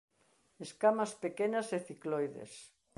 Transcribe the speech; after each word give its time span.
Escamas 0.65 1.11
pequenas 1.23 1.67
e 1.77 1.79
cicloides. 1.87 2.51